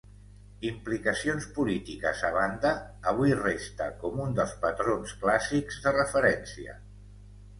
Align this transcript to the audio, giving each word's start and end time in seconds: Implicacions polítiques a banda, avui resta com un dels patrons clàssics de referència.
Implicacions 0.67 1.43
polítiques 1.57 2.23
a 2.29 2.31
banda, 2.37 2.71
avui 3.11 3.35
resta 3.41 3.89
com 4.05 4.23
un 4.25 4.33
dels 4.39 4.55
patrons 4.65 5.13
clàssics 5.25 5.77
de 5.87 5.97
referència. 6.01 6.77